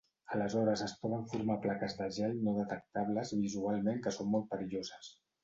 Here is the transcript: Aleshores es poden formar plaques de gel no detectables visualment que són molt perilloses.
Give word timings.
Aleshores 0.35 0.81
es 0.85 0.95
poden 1.03 1.27
formar 1.33 1.57
plaques 1.65 1.97
de 1.99 2.07
gel 2.15 2.33
no 2.47 2.55
detectables 2.61 3.35
visualment 3.43 4.03
que 4.09 4.17
són 4.19 4.33
molt 4.35 4.51
perilloses. 4.57 5.15